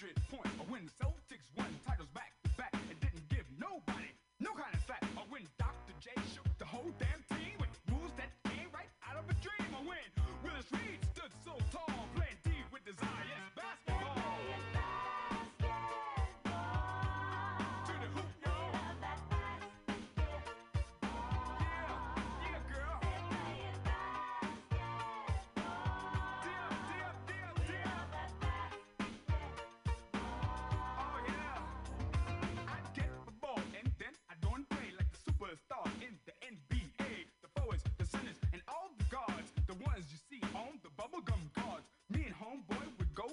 100 0.00 0.16
point. 0.32 0.48
I 0.56 0.72
win 0.72 0.88
Celtics 0.96 1.52
won 1.58 1.68
titles 1.86 2.08
back 2.14 2.32
to 2.44 2.50
back 2.56 2.72
and 2.72 2.96
didn't 3.00 3.28
give 3.28 3.44
nobody 3.60 4.08
no 4.40 4.52
kind 4.56 4.72
of 4.72 4.80
fact 4.80 5.04
or 5.16 5.24
when 5.28 5.44
Dr. 5.58 5.92
J 6.00 6.08
shook 6.32 6.48
the 6.58 6.64
whole 6.64 6.88
damn 6.98 7.19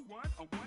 one, 0.08 0.30
a 0.40 0.56
one. 0.58 0.67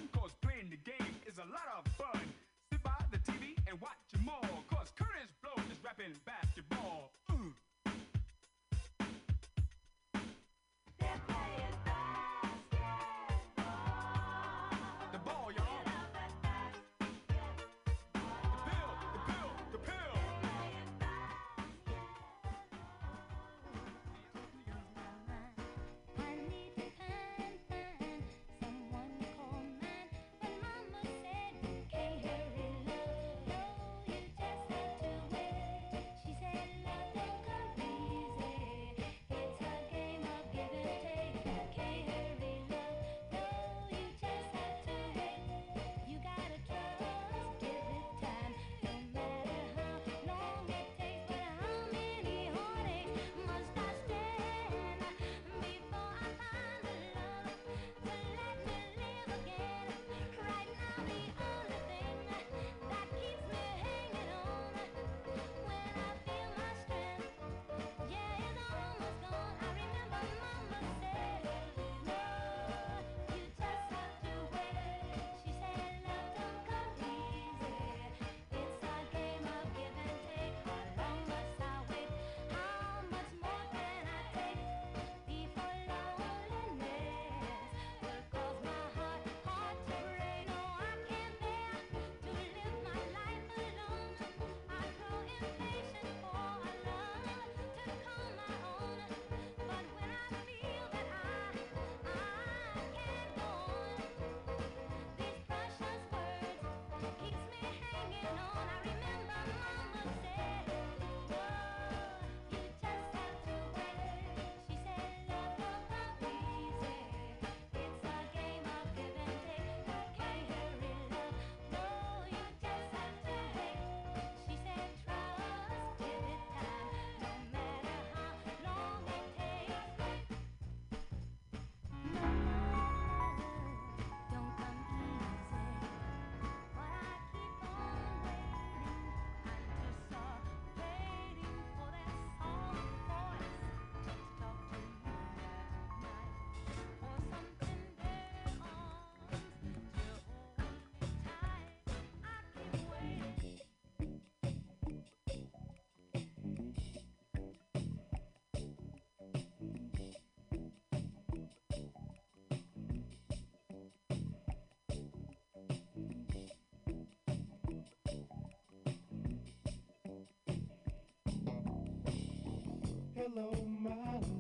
Hello, 173.21 173.53
my 173.81 173.91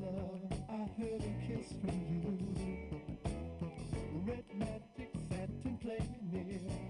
love, 0.00 0.40
I 0.70 0.88
heard 0.98 1.22
a 1.22 1.34
kiss 1.46 1.68
from 1.82 2.00
you. 2.08 2.38
Red 4.26 4.44
magic 4.54 5.12
satin 5.28 5.78
playing 5.82 6.16
near. 6.32 6.89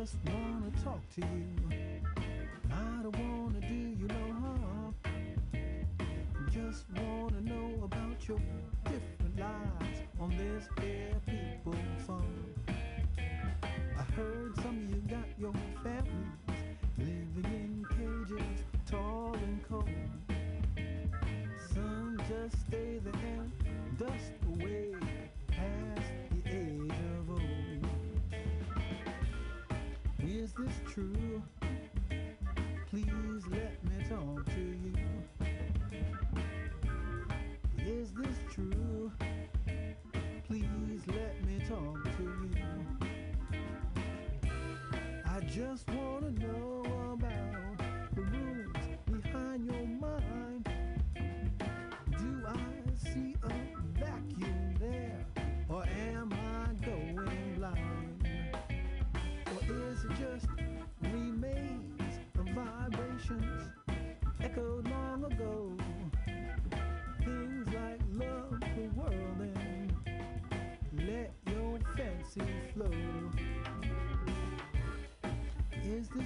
just 0.00 0.16
wanna 0.26 0.70
talk 0.84 1.00
to 1.14 1.22
you. 1.22 1.46
I 2.70 3.02
don't 3.02 3.16
wanna 3.18 3.60
do 3.60 3.74
you 3.74 4.06
no 4.06 4.32
harm. 4.42 4.94
Just 6.52 6.84
wanna 6.94 7.40
know 7.40 7.82
about 7.82 8.28
your 8.28 8.38
different 8.84 9.38
lives 9.38 9.98
on 10.20 10.36
this 10.36 10.68
here 10.80 11.16
people 11.24 11.74
farm. 12.06 12.44
I 13.98 14.02
heard 14.14 14.54
some 14.56 14.76
of 14.76 14.90
you 14.90 15.02
got 15.08 15.28
your 15.38 15.54
families 15.82 16.60
living 16.98 17.50
in 17.60 17.86
cages, 17.96 18.64
tall 18.90 19.34
and 19.34 19.60
cold. 19.66 19.88
Some 21.72 22.20
just 22.28 22.60
stay 22.66 22.85
Is 30.46 30.52
this 30.52 30.78
true? 30.94 31.42
Please 32.88 33.42
let 33.50 33.82
me 33.82 34.04
talk 34.08 34.46
to 34.46 34.60
you. 34.60 34.94
Is 37.78 38.12
this 38.12 38.36
true? 38.48 39.10
Please 40.46 41.02
let 41.08 41.44
me 41.44 41.58
talk 41.68 42.00
to 42.16 42.22
you. 42.22 43.58
I 45.26 45.40
just 45.40 45.88
wanna 45.88 46.05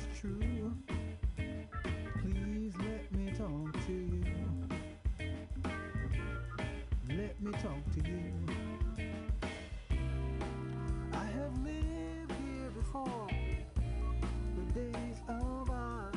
Is 0.01 0.07
true? 0.18 0.72
Please 2.22 2.72
let 2.78 3.12
me 3.12 3.30
talk 3.36 3.72
to 3.86 3.92
you. 3.92 4.24
Let 7.09 7.38
me 7.42 7.53
talk 7.53 7.84
to 7.94 8.01
you. 8.09 8.32
I 11.12 11.24
have 11.24 11.55
lived 11.62 12.32
here 12.42 12.70
before 12.74 13.28
the 14.57 14.80
days 14.80 15.20
of 15.28 15.70
ours. 15.70 16.14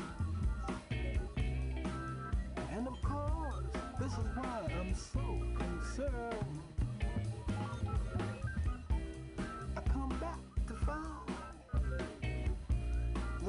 And 2.71 2.87
of 2.87 3.01
course, 3.01 3.65
this 3.99 4.13
is 4.13 4.27
why 4.35 4.65
I'm 4.79 4.93
so 4.93 5.41
concerned. 5.57 6.32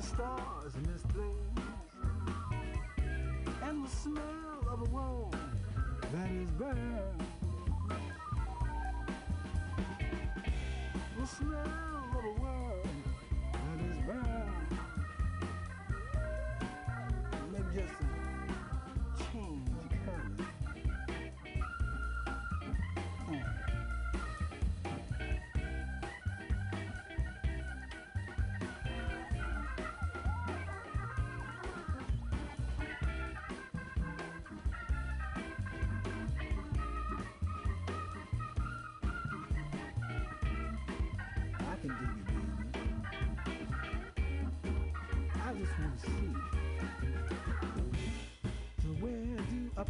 Stars 0.04 0.74
in 0.74 0.82
this 0.92 1.02
place 1.02 1.64
and 3.62 3.84
the 3.84 3.88
smell 3.88 4.60
of 4.70 4.80
a 4.82 4.90
world 4.90 5.36
that 6.12 6.30
is 6.30 6.50
burned. 6.52 7.23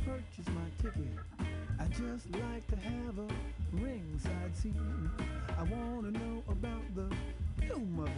purchase 0.05 0.53
my 0.55 0.83
ticket. 0.83 1.09
I 1.81 1.87
just 1.87 2.31
like 2.35 2.67
to 2.69 2.77
have 2.77 3.19
a 3.19 3.29
ringside 3.73 4.55
seat. 4.55 4.75
I 5.59 5.63
wanna 5.63 6.11
know 6.11 6.43
about 6.49 6.83
the 6.95 7.09
new 7.63 7.79
mother 7.87 8.11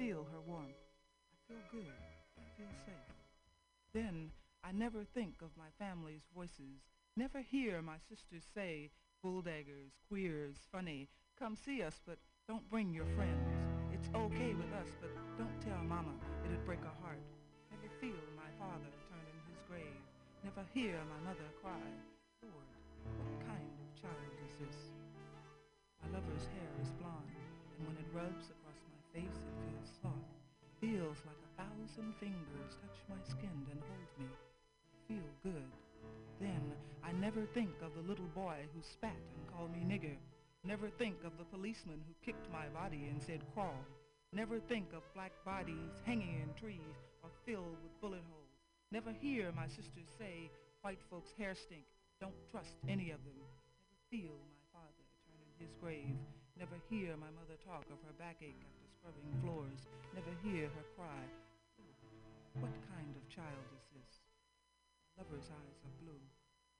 feel 0.00 0.24
her 0.32 0.40
warmth. 0.48 0.80
I 1.28 1.36
feel 1.44 1.60
good. 1.70 1.92
I 2.40 2.48
feel 2.56 2.72
safe. 2.88 3.12
Then 3.92 4.30
I 4.64 4.72
never 4.72 5.04
think 5.04 5.44
of 5.44 5.52
my 5.60 5.68
family's 5.78 6.24
voices, 6.34 6.88
never 7.18 7.42
hear 7.44 7.82
my 7.82 8.00
sisters 8.08 8.48
say, 8.54 8.88
bulldaggers, 9.22 9.92
queers, 10.08 10.56
funny, 10.72 11.08
come 11.38 11.54
see 11.54 11.82
us, 11.82 12.00
but 12.06 12.16
don't 12.48 12.64
bring 12.70 12.94
your 12.94 13.04
friends. 13.12 13.52
It's 13.92 14.08
okay 14.14 14.56
with 14.56 14.72
us, 14.80 14.88
but 15.04 15.12
don't 15.36 15.60
tell 15.60 15.84
mama, 15.84 16.16
it'd 16.46 16.64
break 16.64 16.80
her 16.80 16.96
heart. 17.04 17.20
Never 17.68 17.92
feel 18.00 18.24
my 18.32 18.48
father 18.56 18.88
turn 19.04 19.20
in 19.20 19.40
his 19.52 19.60
grave, 19.68 20.00
never 20.44 20.64
hear 20.72 20.96
my 21.12 21.28
mother 21.28 21.44
cry. 21.60 21.84
Lord, 22.40 22.72
what 23.20 23.36
kind 23.44 23.68
of 23.68 24.00
child 24.00 24.32
is 24.48 24.56
this? 24.64 24.96
My 26.00 26.16
lover's 26.16 26.48
hair 26.56 26.72
is 26.80 26.88
blonde, 26.96 27.36
and 27.76 27.84
when 27.84 27.96
it 28.00 28.08
rubs 28.16 28.48
across 28.48 28.80
my 28.88 29.00
face, 29.12 29.40
it 29.44 29.56
feels. 29.66 29.79
Feels 30.90 31.22
like 31.22 31.38
a 31.38 31.54
thousand 31.62 32.10
fingers 32.18 32.74
touch 32.82 32.98
my 33.06 33.22
skin 33.22 33.62
and 33.70 33.78
hold 33.78 34.10
me. 34.18 34.26
Feel 35.06 35.30
good. 35.46 35.70
Then 36.42 36.74
I 37.06 37.14
never 37.14 37.46
think 37.54 37.70
of 37.78 37.94
the 37.94 38.02
little 38.10 38.26
boy 38.34 38.66
who 38.74 38.82
spat 38.82 39.14
and 39.14 39.46
called 39.54 39.70
me 39.70 39.86
nigger. 39.86 40.18
Never 40.66 40.90
think 40.90 41.22
of 41.22 41.38
the 41.38 41.46
policeman 41.46 42.02
who 42.02 42.26
kicked 42.26 42.50
my 42.50 42.66
body 42.74 43.06
and 43.06 43.22
said 43.22 43.46
crawl. 43.54 43.78
Never 44.32 44.58
think 44.58 44.90
of 44.90 45.06
black 45.14 45.30
bodies 45.46 46.02
hanging 46.02 46.42
in 46.42 46.50
trees 46.58 46.98
or 47.22 47.30
filled 47.46 47.78
with 47.86 48.00
bullet 48.00 48.26
holes. 48.26 48.58
Never 48.90 49.14
hear 49.14 49.54
my 49.54 49.68
sisters 49.70 50.10
say 50.18 50.50
white 50.82 50.98
folks' 51.08 51.30
hair 51.38 51.54
stink. 51.54 51.86
Don't 52.18 52.34
trust 52.50 52.74
any 52.88 53.14
of 53.14 53.22
them. 53.22 53.38
Never 53.38 53.94
feel 54.10 54.34
my 54.42 54.58
father 54.74 55.06
turn 55.22 55.38
in 55.38 55.54
his 55.62 55.70
grave. 55.78 56.18
Never 56.58 56.82
hear 56.90 57.14
my 57.14 57.30
mother 57.38 57.54
talk 57.62 57.86
of 57.94 58.02
her 58.02 58.14
backache 58.18 58.66
scrubbing 59.00 59.32
floors. 59.40 59.88
Never 60.12 60.28
hear 60.44 60.68
her 60.68 60.84
cry. 60.94 61.24
"Oh, 61.80 62.60
What 62.60 62.76
kind 62.92 63.16
of 63.16 63.28
child 63.30 63.64
is 63.72 63.86
this? 63.96 64.20
Lover's 65.16 65.48
eyes 65.48 65.80
are 65.84 65.96
blue. 66.04 66.20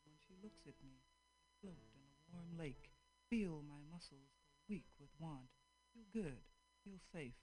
When 0.04 0.16
she 0.28 0.34
looks 0.42 0.66
at 0.66 0.76
me, 0.84 1.00
I 1.00 1.48
float 1.60 1.80
in 1.96 2.02
a 2.04 2.36
warm 2.36 2.58
lake. 2.58 2.90
Feel 3.30 3.62
my 3.62 3.80
muscles 3.90 4.28
go 4.44 4.50
weak 4.68 4.84
with 5.00 5.08
want. 5.18 5.48
Feel 5.94 6.04
good. 6.12 6.38
Feel 6.84 7.00
safe. 7.10 7.40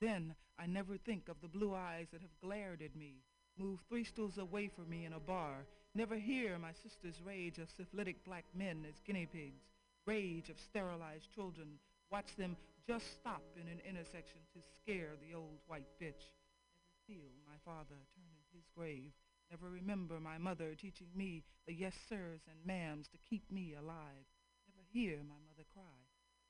Then 0.00 0.34
I 0.58 0.66
never 0.66 0.98
think 0.98 1.28
of 1.30 1.40
the 1.40 1.48
blue 1.48 1.74
eyes 1.74 2.08
that 2.12 2.20
have 2.20 2.40
glared 2.42 2.82
at 2.82 2.94
me, 2.96 3.22
move 3.56 3.80
three 3.88 4.04
stools 4.04 4.36
away 4.36 4.68
from 4.68 4.90
me 4.90 5.06
in 5.06 5.14
a 5.14 5.20
bar, 5.20 5.64
never 5.94 6.16
hear 6.16 6.58
my 6.58 6.72
sister's 6.72 7.22
rage 7.22 7.58
of 7.58 7.70
syphilitic 7.70 8.22
black 8.24 8.44
men 8.54 8.84
as 8.86 9.00
guinea 9.00 9.24
pigs, 9.26 9.64
rage 10.04 10.50
of 10.50 10.60
sterilized 10.60 11.32
children, 11.32 11.78
watch 12.10 12.36
them 12.36 12.56
just 12.86 13.18
stop 13.18 13.42
in 13.60 13.66
an 13.66 13.80
intersection 13.82 14.40
to 14.54 14.60
scare 14.78 15.18
the 15.18 15.34
old 15.34 15.58
white 15.66 15.90
bitch. 16.00 16.30
Never 16.70 16.94
feel 17.06 17.34
my 17.42 17.58
father 17.64 17.98
turn 18.14 18.30
in 18.30 18.46
his 18.54 18.64
grave, 18.76 19.12
never 19.50 19.68
remember 19.68 20.20
my 20.20 20.38
mother 20.38 20.74
teaching 20.74 21.08
me 21.14 21.42
the 21.66 21.74
yes 21.74 21.94
sirs 22.08 22.42
and 22.46 22.58
ma'ams 22.62 23.10
to 23.10 23.18
keep 23.28 23.50
me 23.50 23.74
alive, 23.74 24.26
never 24.70 24.86
hear 24.92 25.18
my 25.18 25.40
mother 25.50 25.66
cry, 25.74 25.98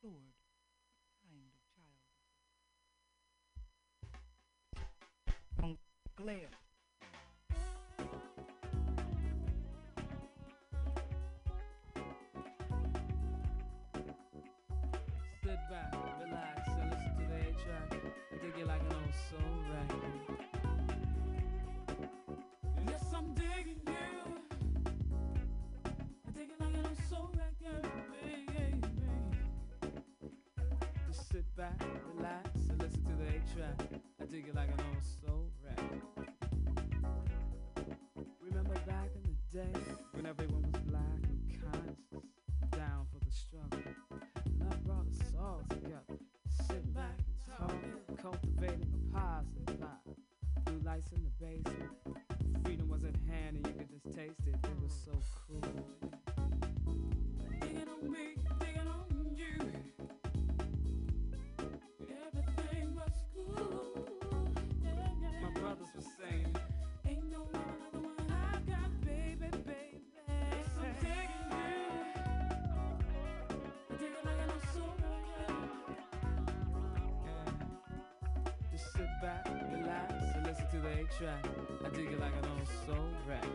Lord, 0.02 0.36
what 0.92 1.24
kind 1.24 1.40
of 1.48 1.64
child 1.72 2.04
is 5.64 5.72
this? 5.72 5.76
Glare. 6.16 6.65
Dig 18.56 18.64
it 18.64 18.68
like 18.68 18.80
an 18.80 18.86
old 18.92 19.14
soul 19.28 19.54
record. 19.70 20.14
Yes, 22.88 23.04
I'm 23.14 23.34
digging 23.34 23.80
you. 23.86 23.92
I 25.84 26.30
dig 26.32 26.48
it 26.48 26.60
like 26.60 26.74
an 26.74 26.86
old 26.86 26.98
soul 27.10 27.30
record. 27.36 27.86
Just 31.06 31.28
sit 31.30 31.56
back, 31.56 31.82
relax, 32.14 32.48
and 32.70 32.80
listen 32.80 33.04
to 33.04 33.12
the 33.22 33.28
A 33.28 33.40
track. 33.54 33.78
I 34.22 34.24
dig 34.24 34.48
it 34.48 34.54
like 34.54 34.68
an 34.68 34.80
old 34.88 35.04
soul 35.04 35.50
record. 35.62 36.02
Remember 38.40 38.74
back 38.86 39.10
in 39.16 39.22
the 39.22 39.36
day 39.58 39.80
when 40.12 40.24
everyone 40.24 40.62
was 40.72 40.80
black 40.82 41.22
and 41.24 41.60
conscious, 41.60 42.24
down 42.70 43.06
for 43.12 43.18
the 43.22 43.30
struggle. 43.32 43.80
Love 44.60 44.84
brought 44.84 45.08
us 45.08 45.34
all 45.38 45.62
together. 45.68 46.05
Cultivating 48.20 48.86
a 49.14 49.18
positive 49.18 49.76
vibe. 49.80 50.16
Blue 50.64 50.80
lights 50.84 51.10
in 51.12 51.22
the 51.22 51.44
basement. 51.44 51.90
Freedom 52.64 52.88
was 52.88 53.04
at 53.04 53.14
hand 53.30 53.56
and 53.56 53.66
you 53.66 53.72
could 53.72 53.90
just 53.90 54.16
taste 54.16 54.40
it. 54.46 54.54
It 54.54 54.82
was 54.82 54.92
so 55.04 55.12
cool. 55.48 55.95
Listen 80.46 80.66
to 80.70 80.78
the 80.78 80.88
A 80.88 81.04
track. 81.18 81.44
I 81.84 81.88
dig 81.88 82.06
it 82.06 82.20
like 82.20 82.32
an 82.40 82.48
old 82.56 82.68
soul 82.86 83.08
record. 83.26 83.50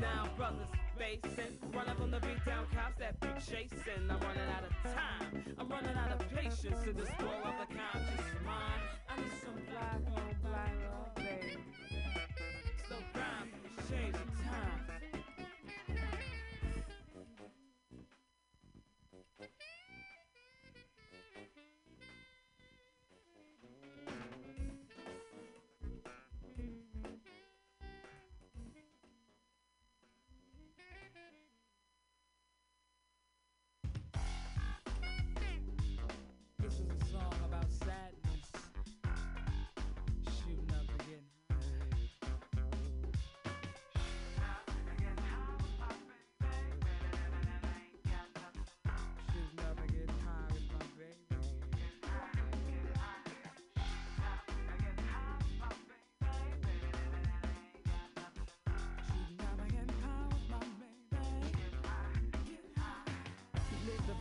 Now, 0.00 0.28
brothers, 0.36 0.68
facing, 0.96 1.58
up 1.74 2.00
on 2.00 2.10
the 2.12 2.20
beat 2.20 2.44
down 2.46 2.66
cops 2.72 2.98
that 3.00 3.18
be 3.20 3.28
chasing. 3.40 4.08
I'm 4.08 4.20
running 4.20 4.48
out 4.54 4.62
of 4.62 4.92
time. 4.94 5.56
I'm 5.58 5.68
running 5.68 5.96
out 5.96 6.12
of 6.12 6.28
patience 6.30 6.80
to 6.84 6.92
this 6.92 7.08
blow 7.18 7.42
of 7.42 7.54
the 7.58 7.74
conscious 7.74 8.26
mind. 8.46 8.82
I 9.08 9.16
need 9.16 9.32
some 9.42 9.58
black 9.68 10.00
on, 10.14 10.39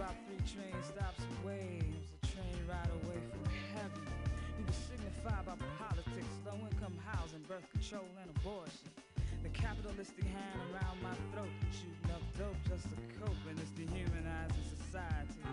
About 0.09 0.25
three 0.25 0.41
train 0.57 0.73
stops. 0.81 1.21
It 1.21 1.37
was 1.45 2.01
a 2.17 2.27
train 2.33 2.57
ride 2.65 2.89
away 3.05 3.21
from 3.29 3.45
heaven. 3.77 4.01
He 4.57 4.63
was 4.65 4.73
signified 4.89 5.45
by 5.45 5.53
politics, 5.77 6.33
low 6.41 6.57
income 6.65 6.97
housing, 7.05 7.45
birth 7.45 7.69
control, 7.69 8.09
and 8.17 8.25
abortion. 8.41 8.89
The 9.43 9.49
capitalistic 9.49 10.25
hand 10.25 10.57
around 10.73 10.97
my 11.05 11.13
throat, 11.29 11.53
shooting 11.69 12.09
up 12.09 12.25
dope 12.41 12.57
just 12.65 12.89
to 12.89 12.97
cope, 13.21 13.37
and 13.53 13.59
it's 13.61 13.69
dehumanizing 13.77 14.65
society. 14.81 15.45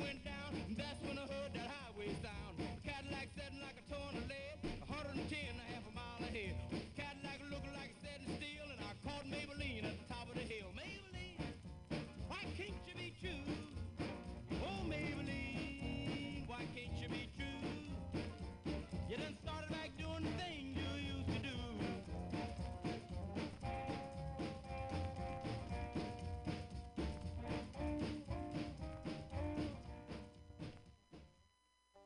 And 0.00 0.76
that's 0.76 1.02
when 1.02 1.18
I 1.18 1.22
heard 1.22 1.52
that 1.54 1.68
highway 1.68 2.08
sound. 2.22 2.56
Cadillac 2.84 3.28
setting 3.36 3.60
like 3.60 3.76
a 3.76 3.94
of 4.16 4.24
lead, 4.28 4.56
110 4.88 5.38
a 5.60 5.72
half 5.72 5.84
a 5.88 5.92
mile 5.94 6.28
ahead. 6.28 6.71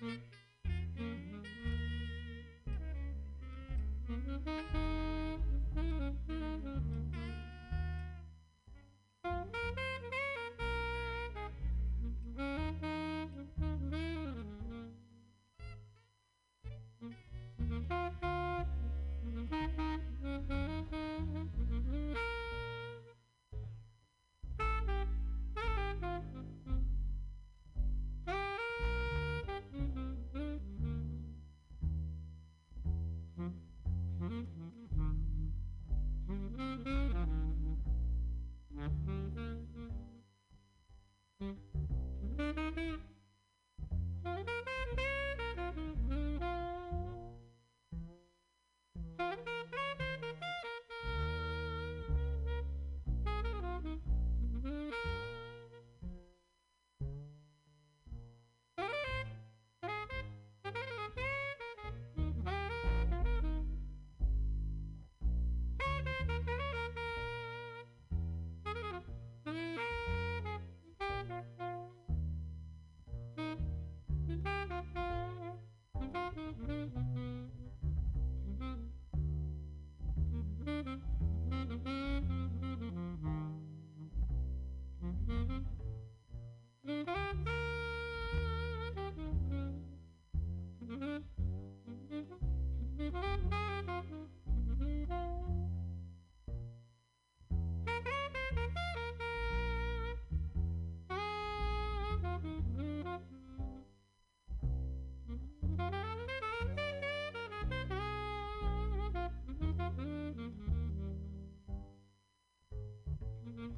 Thank 0.00 0.20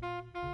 Música 0.01 0.51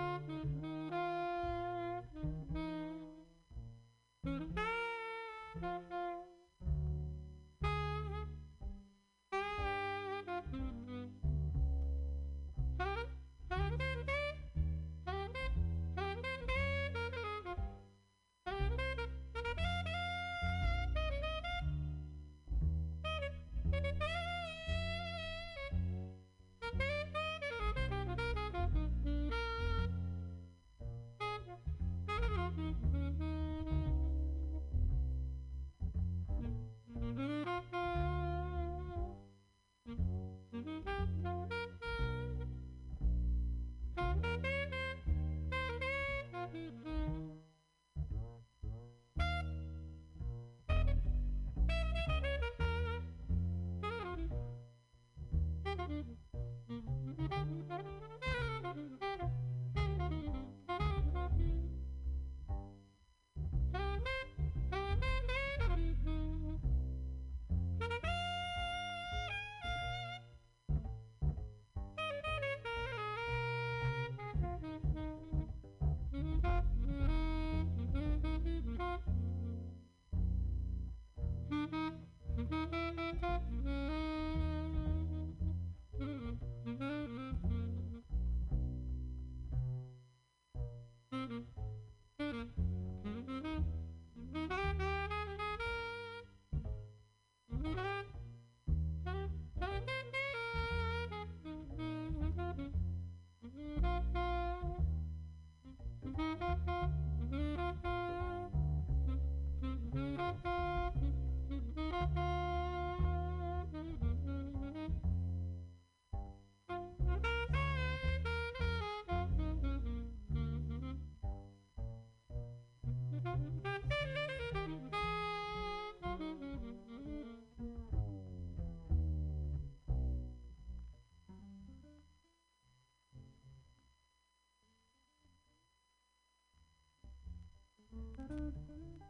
Thank 138.37 138.55
you. 138.69 139.06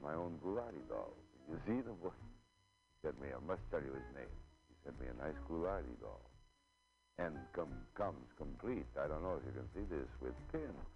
My 0.00 0.14
own 0.14 0.38
Ghoulardi 0.44 0.80
doll. 0.88 1.12
You 1.50 1.58
see 1.66 1.80
the 1.82 1.92
boy? 1.92 2.14
Sent 3.02 3.20
me, 3.20 3.28
I 3.34 3.40
must 3.44 3.60
tell 3.70 3.82
you 3.82 3.92
his 3.92 4.08
name. 4.14 4.30
He 4.70 4.74
sent 4.84 4.96
me 5.00 5.06
a 5.10 5.16
nice 5.20 5.36
Ghoulardi 5.50 5.98
doll. 6.00 6.22
And 7.18 7.36
com- 7.52 7.84
comes 7.94 8.24
complete. 8.38 8.86
I 8.96 9.08
don't 9.08 9.22
know 9.22 9.36
if 9.36 9.44
you 9.44 9.52
can 9.52 9.68
see 9.74 9.84
this 9.90 10.08
with 10.22 10.32
pins. 10.50 10.86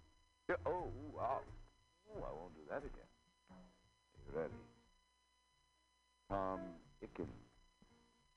Oh, 0.65 0.87
wow. 1.13 1.43
Oh, 2.09 2.23
I 2.23 2.31
won't 2.31 2.55
do 2.55 2.63
that 2.71 2.79
again. 2.79 3.11
Are 3.51 4.23
you 4.25 4.39
ready? 4.39 4.61
Tom 6.29 6.59
Icken. 7.03 7.27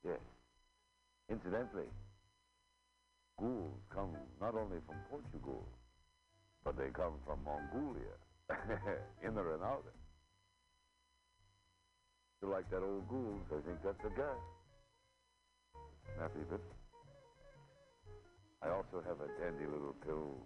Yes. 0.05 0.21
Incidentally, 1.31 1.89
ghouls 3.39 3.79
come 3.95 4.11
not 4.41 4.55
only 4.55 4.79
from 4.87 4.97
Portugal, 5.09 5.65
but 6.65 6.77
they 6.77 6.91
come 6.93 7.15
from 7.25 7.39
Mongolia, 7.45 8.19
inner 9.25 9.55
and 9.55 9.63
outer. 9.63 9.95
You 12.43 12.49
like 12.49 12.71
that 12.71 12.81
old 12.81 13.07
ghouls? 13.09 13.45
I 13.53 13.61
think 13.67 13.79
that's 13.85 14.01
a 14.01 14.13
guy. 14.17 14.39
Snappy 16.17 16.41
bit. 16.49 16.61
I 18.63 18.69
also 18.71 19.05
have 19.05 19.21
a 19.21 19.29
dandy 19.41 19.67
little 19.69 19.95
pill, 20.05 20.41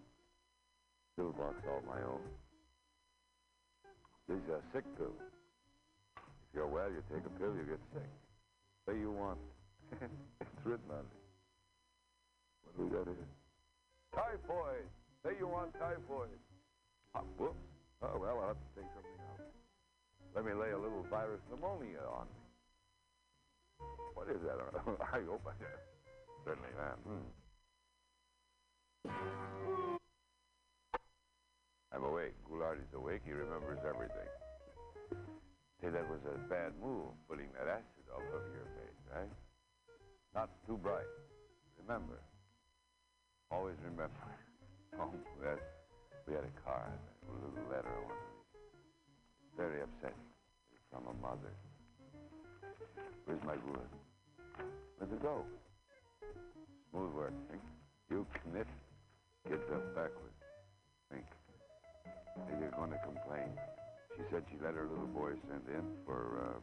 pill 1.16 1.32
box 1.32 1.54
all 1.70 1.82
my 1.86 2.02
own. 2.02 2.22
These 4.28 4.42
are 4.50 4.62
sick 4.72 4.84
pills. 4.98 5.22
If 6.18 6.54
you're 6.54 6.66
well, 6.66 6.90
you 6.90 7.02
take 7.12 7.26
a 7.26 7.34
pill, 7.38 7.54
you 7.54 7.62
get 7.62 7.82
sick. 7.92 8.10
Say 8.88 8.98
you 8.98 9.12
want. 9.12 9.38
it's 10.40 10.64
written 10.64 10.90
on 10.90 10.98
it. 10.98 11.14
What 12.64 12.76
do 12.76 12.84
we 12.84 12.90
got 12.90 13.06
here? 13.06 13.30
Typhoid. 14.14 14.86
Say 15.22 15.30
you 15.38 15.46
want 15.46 15.72
typhoid. 15.74 16.38
Ah, 17.14 17.22
whoops. 17.38 17.54
Oh, 18.02 18.18
well, 18.18 18.40
I'll 18.42 18.48
have 18.48 18.56
to 18.56 18.80
take 18.80 18.90
something 18.94 19.20
out. 19.30 19.53
Let 20.34 20.44
me 20.44 20.52
lay 20.52 20.70
a 20.70 20.78
little 20.78 21.06
virus 21.08 21.40
pneumonia 21.48 22.02
on 22.10 22.26
me. 22.26 22.42
What 24.14 24.28
is 24.28 24.42
that? 24.42 24.58
I 25.14 25.22
hope 25.22 25.46
I 25.46 25.54
did. 25.62 25.78
Certainly 26.44 26.74
not. 26.74 26.98
Hmm. 27.06 27.30
I'm 31.94 32.02
awake. 32.02 32.34
Ghoulardi's 32.50 32.92
awake. 32.94 33.22
He 33.24 33.30
remembers 33.30 33.78
everything. 33.86 34.26
Say, 35.80 35.90
that 35.90 36.10
was 36.10 36.18
a 36.26 36.38
bad 36.48 36.72
move, 36.82 37.14
putting 37.28 37.46
that 37.54 37.68
acid 37.68 38.06
off 38.10 38.26
of 38.34 38.42
your 38.50 38.66
face, 38.74 39.00
right? 39.14 39.30
Not 40.34 40.50
too 40.66 40.78
bright. 40.82 41.06
Remember. 41.78 42.18
Always 43.50 43.76
remember. 43.84 44.10
Oh, 44.96 45.10
we 46.28 46.34
had 46.34 46.44
a 46.44 46.54
card, 46.64 46.94
a 47.26 47.32
little 47.34 47.68
letter. 47.68 47.90
Very 49.56 49.82
upsetting. 49.82 50.16
From 50.90 51.06
a 51.06 51.14
mother. 51.22 51.54
Where's 53.24 53.42
my 53.44 53.54
gourd? 53.54 53.90
Where'd 54.98 55.12
it 55.12 55.22
go? 55.22 55.44
Smooth 56.90 57.12
work, 57.14 57.32
think. 57.50 57.62
You 58.10 58.26
knit. 58.52 58.66
Gets 59.48 59.70
up 59.72 59.94
backwards. 59.94 60.40
Think. 61.10 61.24
Think 62.46 62.60
you're 62.60 62.70
going 62.70 62.90
to 62.90 62.98
complain. 63.04 63.50
She 64.16 64.22
said 64.30 64.42
she 64.50 64.56
let 64.62 64.74
her 64.74 64.86
little 64.88 65.06
boy 65.06 65.32
send 65.48 65.62
in 65.68 65.84
for, 66.06 66.60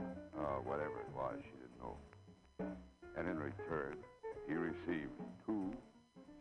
uh, 0.00 0.02
uh, 0.38 0.58
whatever 0.62 1.00
it 1.00 1.12
was. 1.14 1.36
She 1.42 1.50
didn't 1.58 1.78
know. 1.78 1.96
And 3.16 3.28
in 3.28 3.38
return, 3.38 3.96
he 4.48 4.54
received 4.54 5.10
two 5.46 5.72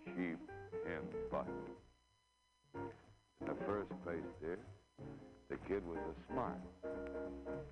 sheep 0.05 0.39
tin 0.83 1.03
buttons. 1.31 1.77
In 2.75 3.47
the 3.47 3.55
first 3.65 3.89
place, 4.03 4.23
dear, 4.41 4.59
the 5.53 5.59
kid 5.69 5.85
was 5.85 5.99
a 6.01 6.33
smart, 6.33 6.57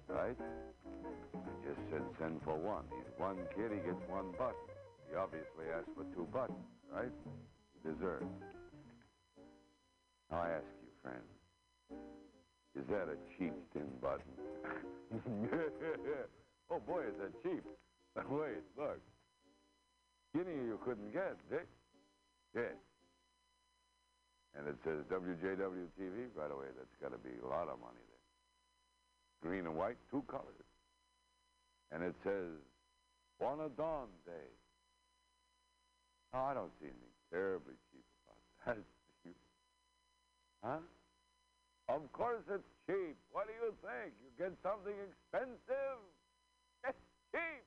right? 0.08 0.38
I 0.38 1.50
just 1.66 1.82
said 1.90 2.04
send 2.20 2.40
for 2.46 2.56
one. 2.56 2.86
He's 2.94 3.10
one 3.18 3.38
kid, 3.58 3.72
he 3.74 3.82
gets 3.82 4.06
one 4.08 4.30
button. 4.38 4.70
He 5.10 5.18
obviously 5.18 5.66
asked 5.74 5.90
for 5.98 6.06
two 6.14 6.28
buttons, 6.32 6.62
right? 6.94 7.10
He 7.74 7.90
deserves. 7.90 8.30
Now 10.30 10.46
I 10.46 10.50
ask 10.62 10.70
you, 10.86 10.94
friend, 11.02 11.26
is 12.78 12.86
that 12.86 13.10
a 13.10 13.18
cheap 13.34 13.54
tin 13.74 13.90
button? 13.98 14.30
oh 16.70 16.80
boy, 16.86 17.02
is 17.02 17.18
that 17.18 17.34
cheap. 17.42 17.64
Wait, 18.30 18.62
look. 18.78 19.02
Guinea 20.36 20.70
you 20.70 20.78
couldn't 20.86 21.12
get, 21.12 21.36
Dick. 21.50 21.68
Yes. 22.56 22.78
And 24.58 24.68
it 24.68 24.76
says 24.84 25.08
WJW 25.08 25.88
TV, 25.96 26.28
by 26.36 26.48
the 26.48 26.56
way. 26.56 26.68
That's 26.76 26.96
got 27.02 27.12
to 27.12 27.22
be 27.24 27.32
a 27.44 27.48
lot 27.48 27.72
of 27.72 27.80
money 27.80 28.04
there. 28.04 29.50
Green 29.50 29.66
and 29.66 29.76
white, 29.76 29.98
two 30.12 30.24
colors. 30.28 30.68
And 31.92 32.04
it 32.04 32.16
says, 32.24 32.60
Wanna 33.40 33.70
Dawn 33.76 34.08
Day. 34.26 34.52
Oh, 36.34 36.46
I 36.46 36.54
don't 36.54 36.72
see 36.80 36.88
anything 36.88 37.18
terribly 37.32 37.74
cheap 37.92 38.06
about 38.24 38.78
that. 38.78 38.84
huh? 40.64 40.80
Of 41.90 42.12
course 42.14 42.44
it's 42.48 42.64
cheap. 42.88 43.18
What 43.32 43.48
do 43.48 43.54
you 43.60 43.74
think? 43.82 44.14
You 44.24 44.30
get 44.38 44.54
something 44.64 44.94
expensive? 44.94 46.00
It's 46.88 47.04
cheap. 47.34 47.66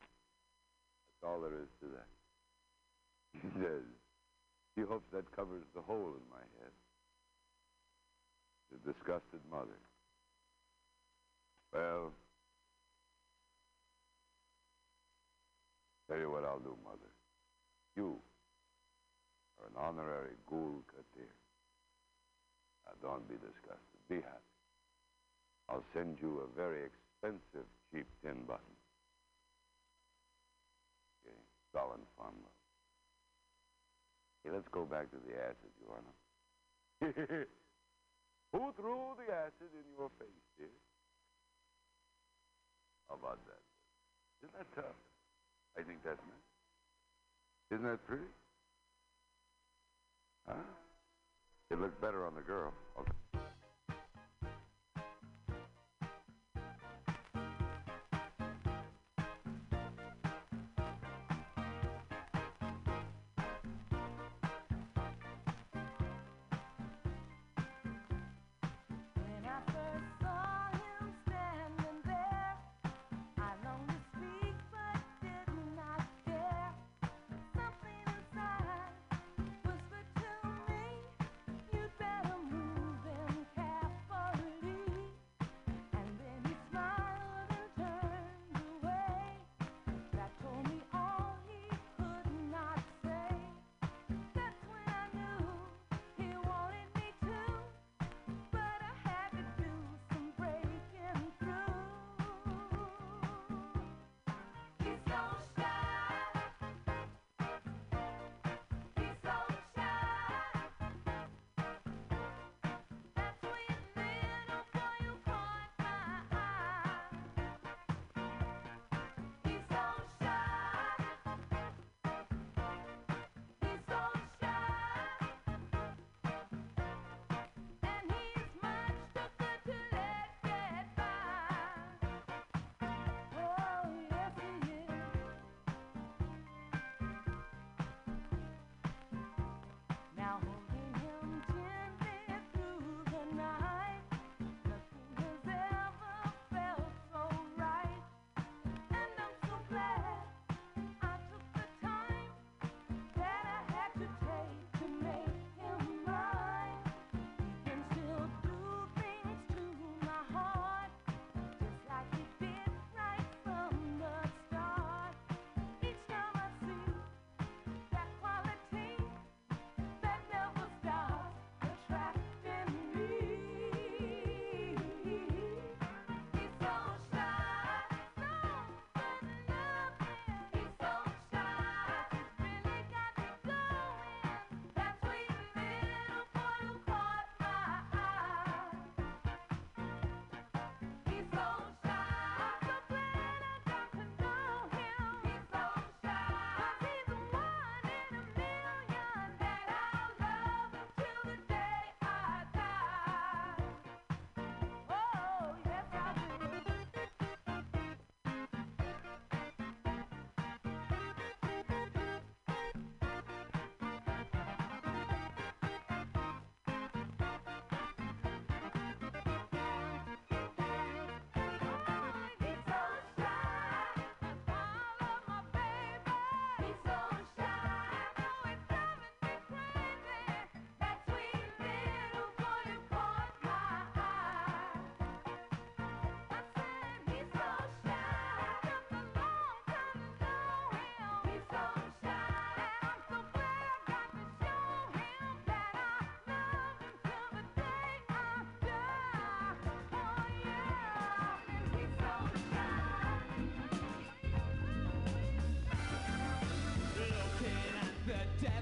That's 0.00 1.24
all 1.26 1.40
there 1.40 1.58
is 1.58 1.72
to 1.80 1.86
that. 1.96 2.08
He 3.42 3.48
says, 3.60 3.84
he 4.78 4.84
hopes 4.86 5.10
that 5.12 5.26
covers 5.34 5.66
the 5.74 5.82
hole 5.82 6.14
in 6.14 6.26
my 6.30 6.44
head. 6.62 6.70
The 8.70 8.92
disgusted 8.92 9.42
mother. 9.50 9.80
Well, 11.74 12.12
tell 16.06 16.18
you 16.18 16.30
what 16.30 16.44
I'll 16.44 16.62
do, 16.62 16.78
mother. 16.84 17.10
You 17.96 18.22
are 19.58 19.66
an 19.66 19.74
honorary 19.74 20.38
ghoul 20.48 20.84
katir. 20.86 21.34
Now, 22.86 22.94
don't 23.02 23.28
be 23.28 23.34
disgusted. 23.34 23.98
Be 24.08 24.16
happy. 24.16 24.54
I'll 25.68 25.84
send 25.92 26.18
you 26.22 26.46
a 26.46 26.56
very 26.56 26.86
expensive 26.86 27.66
cheap 27.90 28.06
tin 28.22 28.46
button. 28.46 28.76
Okay, 31.26 31.34
Stalin 31.72 32.06
Farm 32.16 32.34
Okay, 34.40 34.54
let's 34.54 34.68
go 34.70 34.84
back 34.84 35.10
to 35.10 35.16
the 35.26 35.34
acid, 35.34 35.72
you 35.80 35.86
wanna? 35.90 36.12
Who 38.52 38.72
threw 38.76 39.14
the 39.18 39.32
acid 39.34 39.70
in 39.74 39.86
your 39.96 40.10
face, 40.18 40.46
dear? 40.56 40.68
How 43.08 43.16
about 43.16 43.38
that? 43.46 43.62
Isn't 44.42 44.54
that 44.56 44.68
tough? 44.74 44.98
I 45.78 45.82
think 45.82 45.98
that's 46.04 46.20
nice. 46.20 46.48
Isn't 47.72 47.86
that 47.86 48.06
pretty? 48.06 48.30
Huh? 50.46 50.54
It 51.70 51.80
looked 51.80 52.00
better 52.00 52.24
on 52.24 52.34
the 52.34 52.42
girl. 52.42 52.72
Okay. 52.98 53.27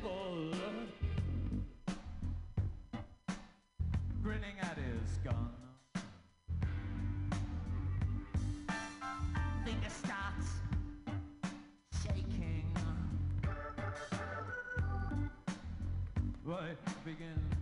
table, 0.07 0.51
grinning 4.23 4.57
at 4.61 4.77
his 4.77 5.19
gun. 5.25 5.51
Finger 9.65 9.91
starts 9.91 10.49
shaking. 12.03 12.65
Right, 16.45 16.77
begins. 17.05 17.56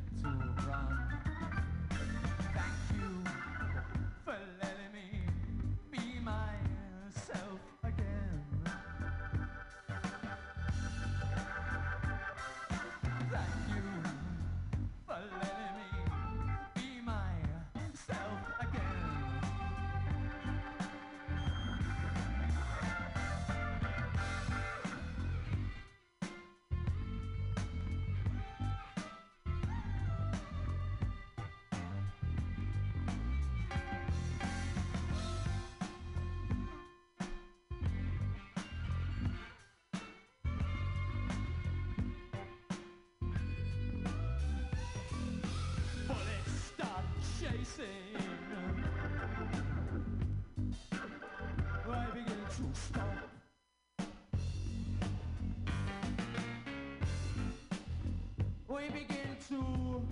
We 58.74 58.88
begin 58.88 59.36
to 59.50 60.02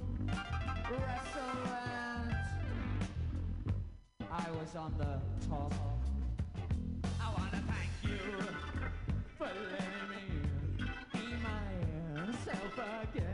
wrestle 0.93 1.67
and 1.85 2.37
I 4.31 4.51
was 4.53 4.77
on 4.77 4.95
the 4.99 5.21
top. 5.49 5.75
I 7.21 7.33
wanna 7.37 7.61
thank 7.67 7.91
you 8.05 8.21
for 9.37 9.47
letting 9.73 10.07
me 10.11 10.23
be 11.13 11.25
myself 11.43 12.79
again. 13.03 13.32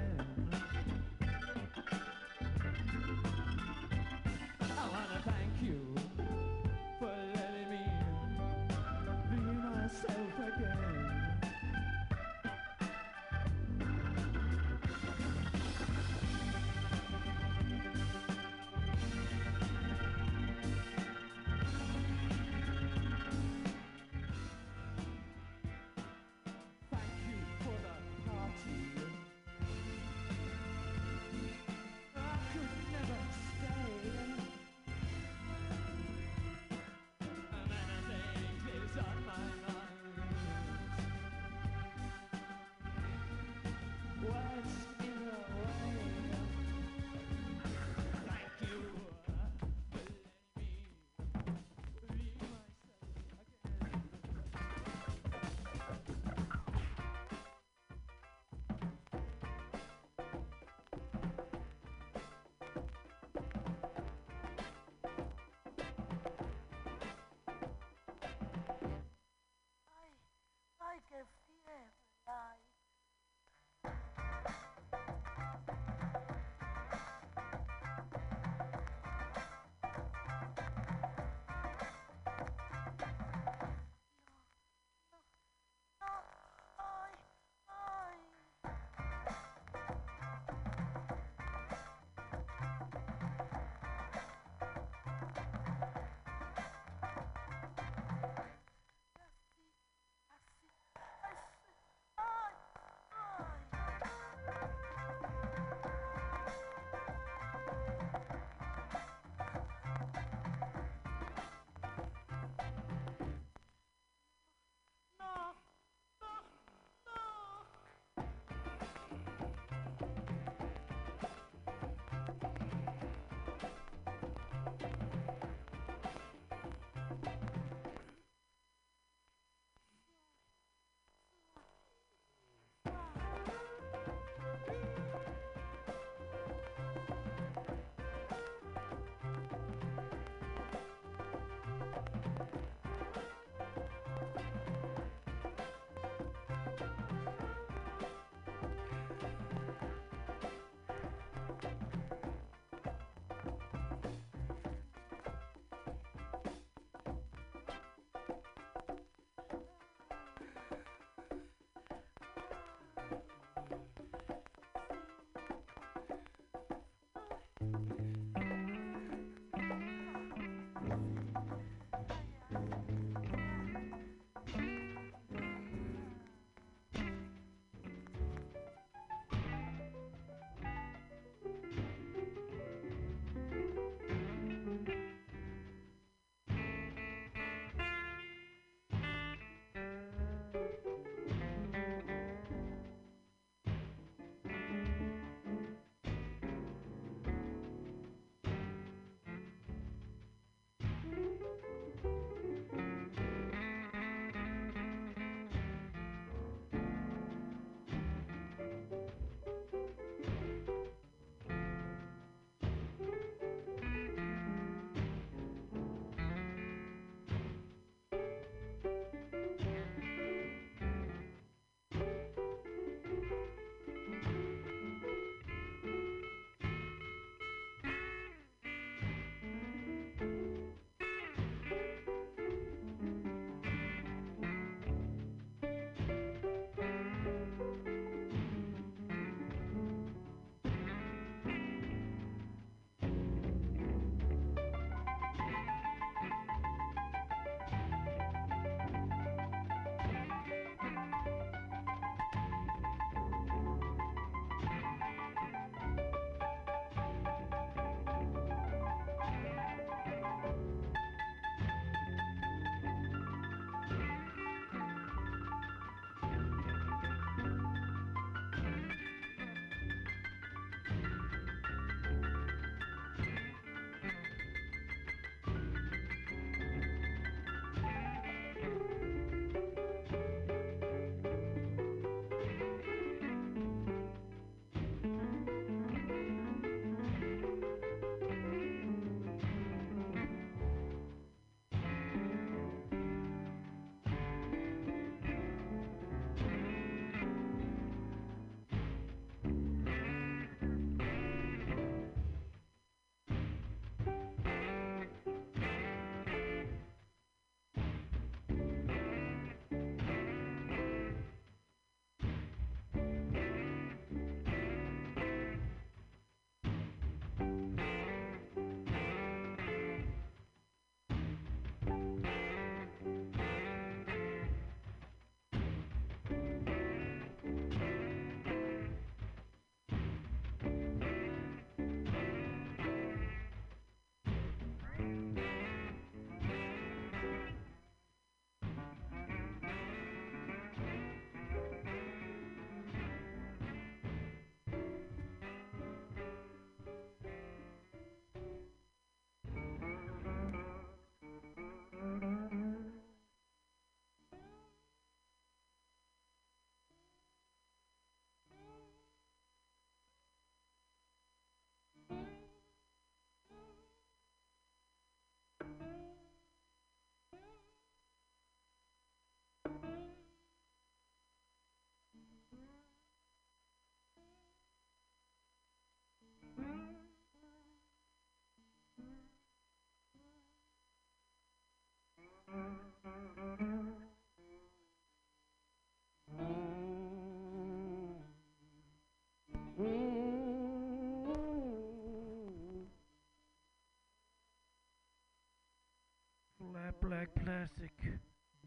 Black 397.08 397.28
Plastic, 397.44 397.92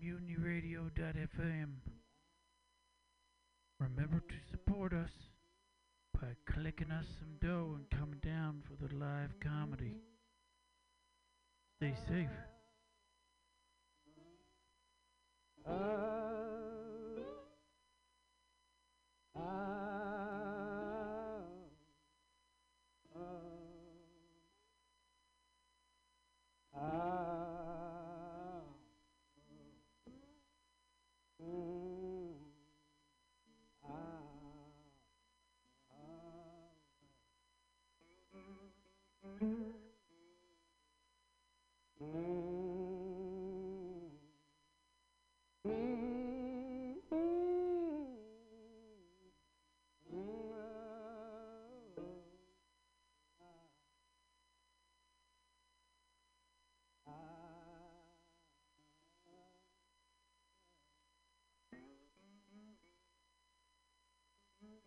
MutinyRadio.fm. 0.04 1.70
Remember 3.80 4.20
to 4.20 4.36
support 4.52 4.94
us 4.94 5.12
by 6.14 6.28
clicking 6.52 6.92
us 6.92 7.06
some 7.20 7.36
dough 7.42 7.78
and 7.78 7.90
coming 8.00 8.20
down 8.24 8.64
for 8.66 8.76
the 8.84 8.94
live 8.96 9.40
comedy. 9.40 9.96
Stay 11.78 11.94
safe. 12.08 12.51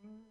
Mm-hmm. 0.04 0.24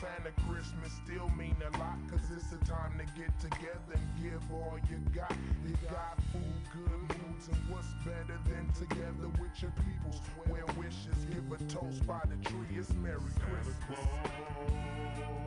Santa 0.00 0.32
Christmas 0.48 0.92
still 1.04 1.28
mean 1.36 1.56
a 1.60 1.76
lot, 1.76 1.98
cause 2.08 2.24
it's 2.34 2.48
the 2.48 2.56
time 2.64 2.96
to 2.96 3.04
get 3.20 3.28
together 3.38 3.92
and 3.92 4.08
give 4.22 4.40
all 4.50 4.78
you 4.88 4.96
got. 5.14 5.30
You 5.68 5.76
got 5.90 6.16
food, 6.32 6.56
good 6.72 7.18
moods, 7.18 7.48
and 7.48 7.60
what's 7.68 7.92
better 8.02 8.40
than 8.48 8.72
together 8.72 9.28
with 9.38 9.52
your 9.60 9.72
peoples? 9.84 10.22
Where 10.48 10.64
wishes, 10.78 11.20
give 11.28 11.52
a 11.52 11.58
toast 11.70 12.06
by 12.06 12.20
the 12.24 12.48
tree, 12.48 12.78
it's 12.78 12.94
Merry 12.94 13.20
Christmas. 13.44 13.76
Too 13.88 15.39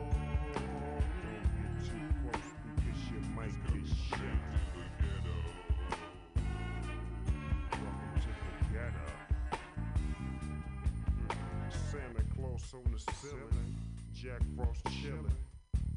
Jack 14.24 14.40
Frost 14.56 14.82
chillin'. 14.84 15.36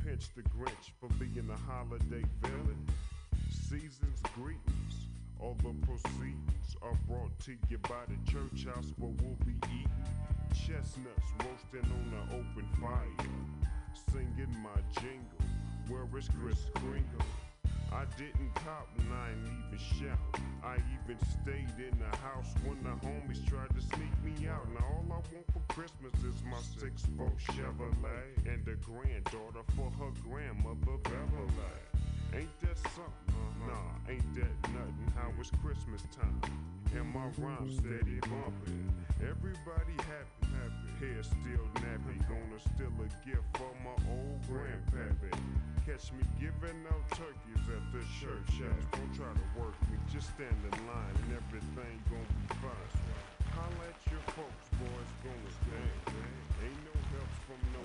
Pinch 0.04 0.28
the 0.36 0.42
Grinch 0.42 0.92
for 1.00 1.08
being 1.16 1.50
a 1.50 1.72
holiday 1.72 2.26
villain. 2.42 2.86
Season's 3.50 4.22
greetings, 4.36 5.08
all 5.40 5.56
the 5.64 5.74
proceeds 5.86 6.76
are 6.82 6.98
brought 7.08 7.40
to 7.40 7.56
you 7.70 7.78
by 7.78 8.04
the 8.10 8.30
church 8.30 8.66
house 8.66 8.92
where 8.98 9.14
we'll 9.22 9.38
be 9.46 9.54
eating. 9.68 9.90
Chestnuts 10.50 11.32
roasting 11.40 11.90
on 11.90 12.12
the 12.12 12.36
open 12.36 12.68
fire, 12.82 13.30
singing 14.12 14.54
my 14.62 14.82
jingle. 15.00 15.40
Where 15.88 16.20
is 16.20 16.28
Kris 16.38 16.66
Kringle? 16.76 17.26
I 17.98 18.06
didn't 18.16 18.54
cop 18.54 18.88
and 19.00 19.10
I 19.12 19.32
ain't 19.34 19.50
even 19.66 19.82
shout. 19.82 20.22
I 20.64 20.76
even 20.94 21.18
stayed 21.42 21.82
in 21.82 21.98
the 21.98 22.16
house 22.18 22.54
when 22.64 22.78
the 22.84 22.94
homies 23.02 23.42
tried 23.50 23.74
to 23.74 23.82
sneak 23.82 24.14
me 24.22 24.48
out. 24.48 24.70
Now 24.70 24.86
all 24.86 25.06
I 25.10 25.34
want 25.34 25.48
for 25.52 25.74
Christmas 25.74 26.14
is 26.22 26.44
my 26.46 26.62
six 26.78 27.02
four 27.18 27.32
Chevrolet 27.42 28.38
and 28.46 28.62
a 28.68 28.76
granddaughter 28.86 29.66
for 29.76 29.90
her 29.98 30.12
grandmother 30.30 31.02
Beverly. 31.02 31.74
Ain't 32.36 32.60
that 32.62 32.78
something? 32.94 33.66
Nah, 33.66 34.14
ain't 34.14 34.36
that 34.36 34.54
nothing? 34.78 35.14
How 35.16 35.34
it's 35.40 35.50
Christmas 35.66 36.04
time 36.14 36.40
and 36.94 37.12
my 37.12 37.26
rhyme 37.40 37.74
steady 37.74 38.20
bumping. 38.30 38.94
Everybody 39.22 39.98
happy. 40.06 40.47
Hair 40.98 41.22
still 41.22 41.68
nappy, 41.78 42.18
gonna 42.26 42.58
steal 42.58 42.90
a 42.98 43.08
gift 43.22 43.46
from 43.54 43.78
my 43.86 43.94
old 44.10 44.42
grandpappy. 44.50 45.30
Catch 45.86 46.12
me 46.14 46.26
giving 46.42 46.82
out 46.90 47.06
turkeys 47.14 47.64
at 47.70 47.86
the 47.94 48.02
church 48.18 48.66
house. 48.66 48.86
Don't 48.98 49.14
try 49.14 49.30
to 49.30 49.48
work 49.62 49.78
me, 49.94 49.98
just 50.12 50.34
stand 50.34 50.58
in 50.58 50.78
line 50.90 51.16
and 51.22 51.38
everything 51.38 52.02
gonna 52.10 52.26
be 52.26 52.50
fine. 52.58 52.94
Holla 53.54 53.94
at 53.94 54.12
your 54.12 54.26
folks, 54.34 54.68
boys, 54.82 55.12
gonna 55.22 55.54
stand. 55.62 56.18
Ain't 56.66 56.82
no 56.82 56.98
help 57.14 57.32
from 57.46 57.62
no 57.78 57.82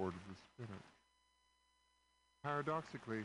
ordered 0.00 0.20
the 0.28 0.36
spinach. 0.64 0.82
Paradoxically, 2.42 3.24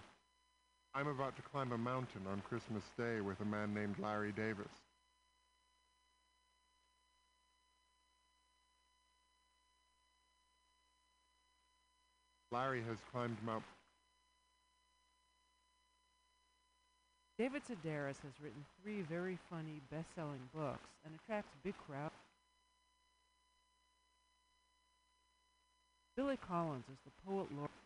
I'm 0.93 1.07
about 1.07 1.35
to 1.37 1.41
climb 1.41 1.71
a 1.71 1.77
mountain 1.77 2.21
on 2.29 2.41
Christmas 2.41 2.83
Day 2.97 3.21
with 3.21 3.39
a 3.39 3.45
man 3.45 3.73
named 3.73 3.95
Larry 3.99 4.33
Davis. 4.33 4.67
Larry 12.51 12.81
has 12.87 12.97
climbed 13.11 13.37
Mount. 13.45 13.63
David 17.37 17.63
Sedaris 17.63 18.21
has 18.23 18.31
written 18.41 18.63
three 18.81 19.01
very 19.01 19.37
funny 19.49 19.81
best-selling 19.91 20.39
books 20.55 20.87
and 21.05 21.13
attracts 21.19 21.51
big 21.65 21.73
crowds. 21.85 22.14
Billy 26.15 26.37
Collins 26.47 26.85
is 26.89 26.97
the 27.03 27.11
poet 27.25 27.47
laureate. 27.51 27.84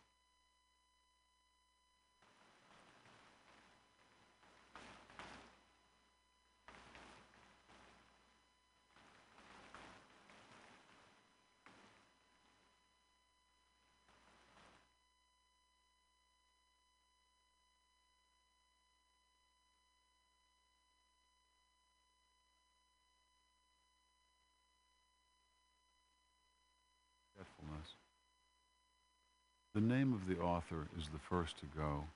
The 29.72 29.80
name 29.80 30.12
of 30.12 30.26
the 30.26 30.40
author 30.40 30.88
is 30.98 31.08
the 31.08 31.20
first 31.20 31.58
to 31.60 31.66
go, 31.66 32.06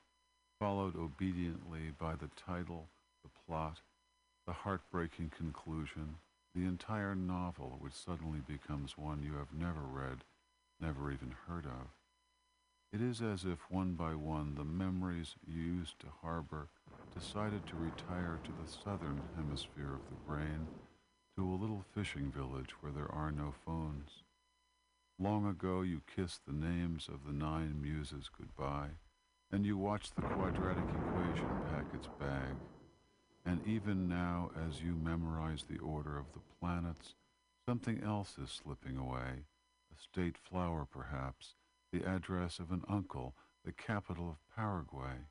followed 0.59 0.97
obediently 0.97 1.93
by 1.97 2.17
the 2.17 2.31
title, 2.35 2.89
the 3.23 3.31
plot, 3.47 3.81
the 4.45 4.53
heartbreaking 4.53 5.31
conclusion, 5.37 6.17
the 6.53 6.65
entire 6.65 7.15
novel, 7.15 7.77
which 7.79 7.93
suddenly 7.93 8.41
becomes 8.41 8.99
one 8.99 9.23
you 9.23 9.35
have 9.35 9.55
never 9.57 9.83
read, 9.83 10.25
never 10.81 11.13
even 11.13 11.33
heard 11.47 11.65
of. 11.65 11.95
It 12.93 13.01
is 13.01 13.23
as 13.23 13.45
if 13.45 13.71
one 13.71 13.95
by 13.95 14.17
one 14.17 14.57
the 14.57 14.65
memories 14.65 15.37
you 15.47 15.63
used 15.63 16.01
to 16.01 16.07
harbor 16.23 16.67
decided 17.15 17.65
to 17.69 17.77
retire 17.77 18.41
to 18.43 18.51
the 18.51 18.69
southern 18.85 19.23
hemisphere 19.37 19.95
of 19.95 20.03
the 20.11 20.33
brain, 20.33 20.67
to 21.37 21.45
a 21.45 21.55
little 21.55 21.85
fishing 21.95 22.33
village 22.33 22.71
where 22.81 22.93
there 22.93 23.13
are 23.13 23.31
no 23.31 23.55
phones. 23.65 24.25
Long 25.19 25.47
ago 25.47 25.83
you 25.83 26.03
kissed 26.17 26.45
the 26.45 26.53
names 26.53 27.09
of 27.09 27.25
the 27.25 27.33
nine 27.33 27.81
muses 27.81 28.29
goodbye, 28.37 28.91
and 29.53 29.65
you 29.65 29.79
watched 29.79 30.17
the 30.17 30.23
quadratic 30.23 30.83
equation 30.83 31.49
pack 31.71 31.87
its 31.95 32.09
bag. 32.19 32.57
And 33.47 33.65
even 33.65 34.09
now, 34.09 34.51
as 34.67 34.83
you 34.83 34.97
memorize 34.97 35.65
the 35.65 35.79
order 35.79 36.19
of 36.19 36.33
the 36.33 36.41
planets, 36.59 37.15
something 37.65 38.03
else 38.03 38.39
is 38.43 38.51
slipping 38.51 38.97
away, 38.97 39.45
a 39.93 40.03
state 40.03 40.37
flower 40.37 40.85
perhaps, 40.85 41.55
the 41.93 42.03
address 42.05 42.59
of 42.59 42.73
an 42.73 42.83
uncle, 42.89 43.37
the 43.65 43.73
capital 43.73 44.31
of 44.31 44.57
Paraguay. 44.57 45.29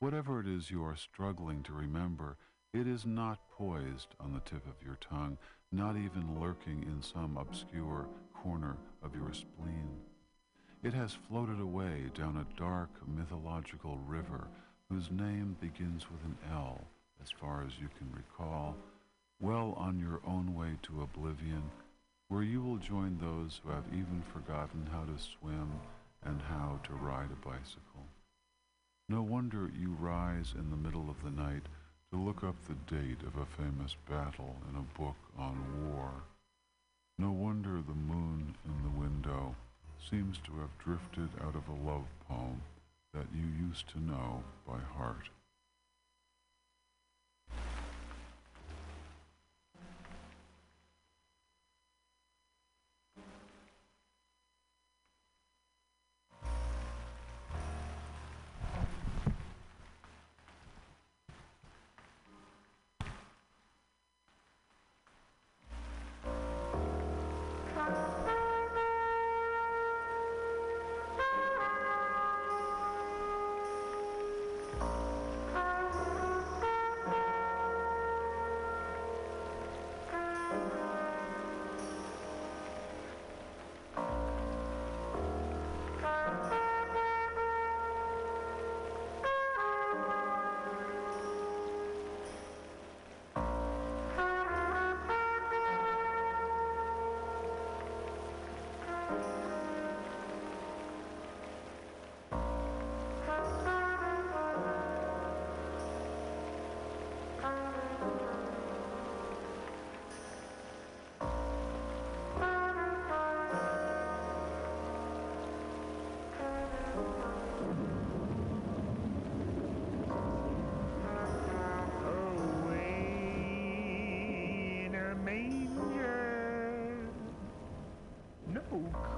Whatever 0.00 0.40
it 0.40 0.48
is 0.48 0.72
you 0.72 0.82
are 0.84 0.96
struggling 0.96 1.62
to 1.62 1.72
remember, 1.72 2.36
it 2.74 2.88
is 2.88 3.06
not 3.06 3.48
poised 3.48 4.16
on 4.18 4.32
the 4.32 4.40
tip 4.40 4.66
of 4.66 4.84
your 4.84 4.98
tongue, 5.00 5.38
not 5.70 5.96
even 5.96 6.40
lurking 6.40 6.82
in 6.82 7.00
some 7.00 7.36
obscure 7.36 8.08
corner 8.42 8.76
of 9.02 9.14
your 9.14 9.32
spleen. 9.32 9.88
It 10.82 10.94
has 10.94 11.16
floated 11.28 11.60
away 11.60 12.10
down 12.14 12.36
a 12.36 12.58
dark 12.58 12.90
mythological 13.06 13.98
river 14.06 14.48
whose 14.90 15.10
name 15.10 15.56
begins 15.60 16.10
with 16.10 16.24
an 16.24 16.36
L, 16.52 16.80
as 17.22 17.30
far 17.30 17.64
as 17.64 17.78
you 17.80 17.88
can 17.96 18.10
recall, 18.12 18.76
well 19.40 19.74
on 19.76 19.98
your 19.98 20.20
own 20.26 20.54
way 20.54 20.70
to 20.82 21.02
oblivion, 21.02 21.62
where 22.28 22.42
you 22.42 22.60
will 22.62 22.78
join 22.78 23.16
those 23.18 23.60
who 23.62 23.70
have 23.70 23.86
even 23.92 24.22
forgotten 24.32 24.88
how 24.90 25.04
to 25.04 25.22
swim 25.22 25.70
and 26.24 26.40
how 26.42 26.80
to 26.84 26.94
ride 26.94 27.30
a 27.30 27.48
bicycle. 27.48 28.06
No 29.08 29.22
wonder 29.22 29.70
you 29.78 29.96
rise 30.00 30.54
in 30.58 30.70
the 30.70 30.76
middle 30.76 31.08
of 31.08 31.22
the 31.22 31.30
night 31.30 31.66
to 32.10 32.18
look 32.18 32.42
up 32.42 32.56
the 32.66 32.94
date 32.94 33.22
of 33.22 33.36
a 33.36 33.62
famous 33.62 33.96
battle 34.08 34.56
in 34.68 34.76
a 34.76 34.98
book 34.98 35.16
on 35.38 35.56
war. 35.86 36.10
No 37.22 37.30
wonder 37.30 37.80
the 37.80 37.94
moon 37.94 38.52
in 38.64 38.82
the 38.82 38.98
window 38.98 39.54
seems 40.10 40.38
to 40.38 40.58
have 40.58 40.76
drifted 40.78 41.28
out 41.40 41.54
of 41.54 41.68
a 41.68 41.88
love 41.88 42.06
poem 42.28 42.60
that 43.14 43.26
you 43.32 43.46
used 43.64 43.88
to 43.90 44.00
know 44.00 44.42
by 44.66 44.80
heart. 44.98 45.28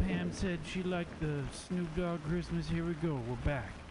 Pam 0.00 0.32
said 0.32 0.58
she 0.66 0.82
liked 0.82 1.20
the 1.20 1.42
Snoop 1.52 1.88
Dogg 1.96 2.22
Christmas, 2.28 2.68
here 2.68 2.84
we 2.84 2.94
go. 2.94 3.20
We're 3.28 3.36
back. 3.44 3.83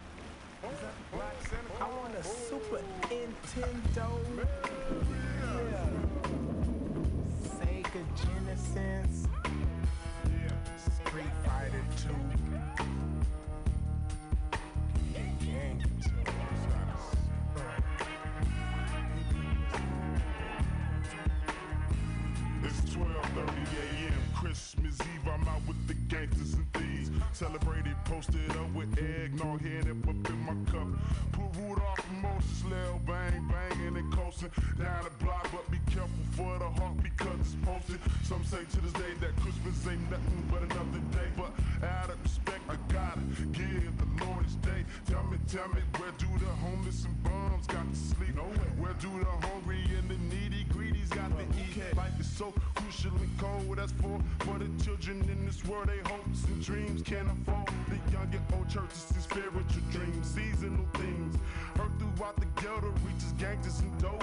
Gangsters 63.54 63.80
and 63.80 63.98
dope. 64.00 64.22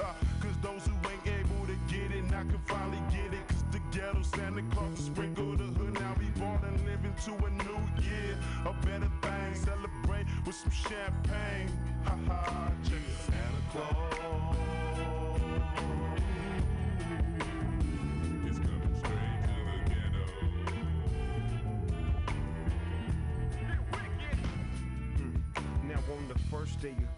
Uh, 0.00 0.12
Cause 0.40 0.56
those 0.62 0.86
who 0.86 0.92
ain't 1.08 1.40
able 1.40 1.66
to 1.66 1.76
get 1.88 2.10
it 2.10 2.24
I 2.34 2.42
can 2.42 2.60
finally 2.66 2.98
get 3.10 3.32
it. 3.32 3.48
Cause 3.48 3.64
the 3.72 3.80
ghetto 3.92 4.22
Santa 4.22 4.62
Claus 4.72 4.90
will 4.90 4.96
sprinkle 4.96 5.56
the 5.56 5.64
hood. 5.64 5.94
Now 5.94 6.14
we 6.18 6.26
born 6.40 6.60
and 6.64 6.78
living 6.84 7.14
to 7.24 7.32
a 7.46 7.50
new 7.50 7.80
year. 8.02 8.38
A 8.66 8.72
better 8.84 9.10
thing. 9.22 9.54
Celebrate 9.54 10.26
with 10.46 10.54
some 10.56 10.70
champagne. 10.70 11.33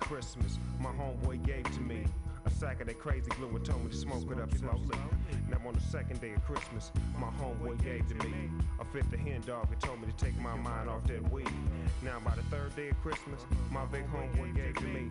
Christmas, 0.09 0.61
my 0.79 0.91
homeboy 0.91 1.45
gave 1.45 1.65
to 1.65 1.81
me 1.81 2.05
a 2.45 2.51
sack 2.51 2.81
of 2.81 2.87
that 2.87 2.97
crazy 3.01 3.29
glue 3.31 3.49
and 3.49 3.65
told 3.65 3.83
me 3.85 3.91
to 3.91 3.97
smoke 3.97 4.31
it 4.31 4.39
up 4.41 4.57
slowly. 4.57 4.97
Now 5.51 5.59
on 5.67 5.75
the 5.75 5.81
second 5.81 6.21
day 6.21 6.33
of 6.35 6.45
Christmas, 6.45 6.93
my 7.19 7.27
homeboy 7.43 7.83
gave 7.83 8.07
to 8.09 8.15
me 8.25 8.33
a 8.79 8.85
fifth 8.85 9.13
of 9.13 9.19
hen 9.19 9.43
dog 9.45 9.67
and 9.73 9.81
told 9.81 10.01
me 10.01 10.07
to 10.07 10.25
take 10.25 10.39
my 10.39 10.55
mind 10.55 10.89
off 10.89 11.05
that 11.09 11.33
weed. 11.33 11.51
Now 12.03 12.21
by 12.25 12.37
the 12.37 12.43
third 12.43 12.77
day 12.77 12.91
of 12.91 13.03
Christmas, 13.03 13.41
my 13.73 13.85
big 13.87 14.07
homeboy 14.13 14.55
gave 14.55 14.77
to 14.77 14.85
me 14.85 15.11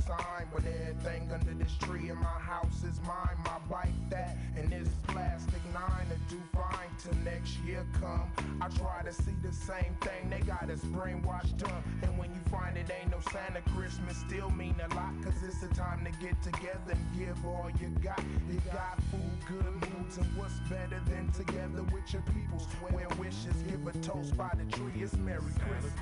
sign, 0.01 0.45
but 0.53 0.63
everything 0.65 1.31
under 1.31 1.53
this 1.53 1.73
tree 1.77 2.09
in 2.09 2.17
my 2.17 2.39
house 2.39 2.83
is 2.83 2.99
mine. 3.05 3.37
My 3.45 3.57
bike 3.69 4.09
that 4.09 4.37
and 4.57 4.69
this 4.71 4.89
plastic 5.07 5.61
nine 5.73 6.07
to 6.09 6.35
do 6.35 6.41
fine 6.53 6.89
till 6.97 7.15
next 7.23 7.57
year 7.65 7.85
come. 7.99 8.31
I 8.61 8.67
try 8.69 9.03
to 9.03 9.13
see 9.13 9.35
the 9.41 9.51
same 9.51 9.95
thing, 10.01 10.29
they 10.29 10.39
got 10.39 10.69
us 10.69 10.79
brainwashed 10.79 11.63
up. 11.63 11.83
And 12.03 12.17
when 12.17 12.33
you 12.33 12.39
find 12.49 12.77
it 12.77 12.89
ain't 13.01 13.11
no 13.11 13.19
Santa 13.31 13.61
Christmas, 13.75 14.17
still 14.17 14.49
mean 14.51 14.75
a 14.79 14.93
lot, 14.95 15.13
cause 15.23 15.33
it's 15.45 15.61
the 15.61 15.73
time 15.73 16.05
to 16.05 16.11
get 16.23 16.41
together 16.41 16.91
and 16.91 17.05
give 17.17 17.37
all 17.45 17.69
you 17.79 17.89
got. 18.03 18.21
You 18.49 18.59
got 18.71 19.01
food, 19.11 19.37
good 19.47 19.73
moods, 19.73 20.17
and 20.17 20.27
what's 20.37 20.59
better 20.69 21.01
than 21.07 21.31
together 21.31 21.83
with 21.93 22.11
your 22.11 22.23
peoples? 22.33 22.65
Where 22.89 23.07
wishes 23.19 23.55
give 23.69 23.85
a 23.87 23.93
toast 23.99 24.35
by 24.37 24.51
the 24.57 24.65
tree, 24.75 25.01
it's 25.01 25.15
Merry 25.15 25.41
Christmas. 25.59 25.93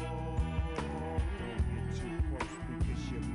Too 0.00 0.29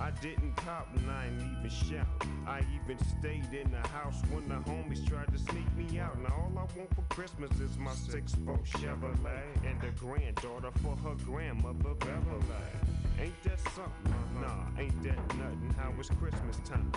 I 0.00 0.10
didn't 0.22 0.56
cop 0.56 0.88
and 0.96 1.10
I 1.10 1.26
ain't 1.26 1.58
even 1.58 1.70
shout. 1.70 2.06
I 2.46 2.62
even 2.74 2.98
stayed 3.04 3.52
in 3.52 3.70
the 3.70 3.86
house 3.88 4.22
when 4.30 4.48
the 4.48 4.54
homies 4.54 5.06
tried 5.06 5.30
to 5.30 5.38
sneak 5.38 5.76
me 5.76 5.98
out. 6.00 6.18
Now 6.22 6.34
all 6.36 6.52
I 6.56 6.78
want 6.78 6.94
for 6.94 7.02
Christmas 7.14 7.50
is 7.60 7.76
my 7.76 7.92
six 7.92 8.34
foot 8.34 8.64
Chevrolet 8.64 9.42
and 9.66 9.82
a 9.84 9.90
granddaughter 9.98 10.70
for 10.82 10.96
her 10.96 11.14
grandmother 11.26 11.94
Beverly. 11.98 12.99
Ain't 13.20 13.42
that 13.44 13.60
something? 13.74 14.14
Nah, 14.40 14.64
ain't 14.78 15.02
that 15.02 15.18
nothing? 15.36 15.74
How 15.76 15.92
it's 15.98 16.08
Christmas 16.08 16.56
time 16.64 16.90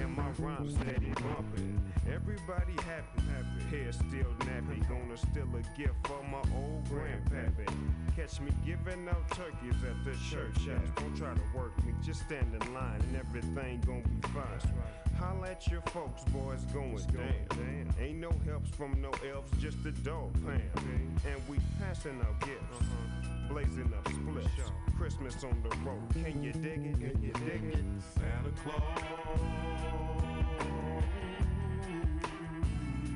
and 0.00 0.16
my 0.16 0.28
rhyme 0.38 0.68
steady 0.68 1.12
bumping. 1.14 1.80
Everybody 2.12 2.72
happy, 2.82 3.22
happy. 3.30 3.76
Hair 3.76 3.92
still 3.92 4.32
nappy, 4.40 4.88
gonna 4.88 5.16
steal 5.16 5.48
a 5.54 5.78
gift 5.78 5.94
for 6.02 6.20
my 6.24 6.42
old 6.56 6.84
grandpappy. 6.86 7.68
Catch 8.16 8.40
me 8.40 8.50
giving 8.66 9.08
out 9.08 9.30
turkeys 9.30 9.76
at 9.84 10.04
the 10.04 10.16
church 10.28 10.66
house. 10.66 10.90
Don't 10.96 11.16
try 11.16 11.32
to 11.32 11.56
work 11.56 11.72
me, 11.84 11.92
just 12.04 12.22
stand 12.22 12.52
in 12.60 12.74
line 12.74 13.00
and 13.00 13.16
everything 13.16 13.80
gonna 13.86 14.00
be 14.00 14.28
fine. 14.28 14.74
Holla 15.16 15.50
at 15.50 15.68
your 15.68 15.82
folks, 15.82 16.24
boys 16.24 16.64
going 16.72 16.96
down. 16.96 17.94
Ain't 18.00 18.18
no 18.18 18.32
helps 18.46 18.70
from 18.70 19.00
no 19.00 19.10
elves, 19.32 19.52
just 19.60 19.82
the 19.84 19.92
dog 19.92 20.32
pan. 20.44 20.62
And 21.24 21.40
we 21.48 21.58
passing 21.78 22.20
out 22.20 22.40
gifts, 22.40 22.86
blazing 23.48 23.92
up 23.96 24.06
splits. 24.08 24.70
Christmas 24.96 25.44
on 25.44 25.62
the 25.62 25.76
road, 25.88 26.02
can 26.12 26.42
you 26.42 26.52
dig 26.52 26.84
it? 26.84 27.00
Can 27.00 27.22
you 27.22 27.32
dig 27.32 27.64
it? 27.64 27.84
Santa 28.14 28.50
Claus 28.62 29.40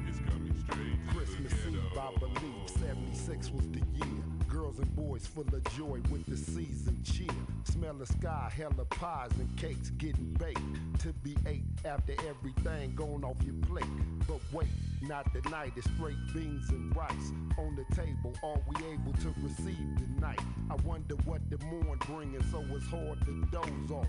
is 0.09 0.18
coming 0.28 0.64
straight. 0.64 0.98
Christmas 1.09 1.52
Eve, 1.68 1.98
I 1.98 2.18
believe, 2.18 2.68
76 2.68 3.50
was 3.52 3.68
the 3.68 3.78
year. 3.78 4.31
Girls 4.62 4.78
and 4.78 4.94
boys 4.94 5.26
full 5.26 5.43
of 5.43 5.64
joy 5.76 5.98
with 6.09 6.24
the 6.26 6.36
season 6.36 6.97
cheer. 7.02 7.26
Smell 7.64 7.94
the 7.94 8.06
sky, 8.06 8.48
hella 8.56 8.84
pies 8.90 9.32
and 9.40 9.59
cakes 9.59 9.90
getting 9.90 10.36
baked. 10.39 10.60
To 11.01 11.12
be 11.14 11.36
ate 11.48 11.64
after 11.84 12.12
everything 12.28 12.94
gone 12.94 13.24
off 13.24 13.34
your 13.44 13.56
plate. 13.66 13.84
But 14.28 14.39
wait, 14.52 14.68
not 15.01 15.26
tonight, 15.34 15.72
it's 15.74 15.90
straight 15.97 16.14
beans 16.32 16.70
and 16.70 16.94
rice. 16.94 17.32
On 17.59 17.74
the 17.74 17.84
table, 17.97 18.32
are 18.44 18.60
we 18.68 18.86
able 18.86 19.12
to 19.14 19.34
receive 19.43 19.97
tonight? 19.98 20.39
I 20.70 20.76
wonder 20.84 21.16
what 21.24 21.40
the 21.51 21.59
morn 21.66 21.98
bringing, 22.06 22.40
so 22.52 22.64
it's 22.70 22.86
hard 22.86 23.18
to 23.24 23.44
doze 23.51 23.90
off. 23.90 24.06